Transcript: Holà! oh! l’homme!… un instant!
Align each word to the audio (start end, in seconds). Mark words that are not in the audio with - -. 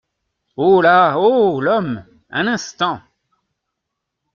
Holà! 0.57 1.15
oh! 1.19 1.61
l’homme!… 1.61 2.03
un 2.31 2.47
instant! 2.47 3.01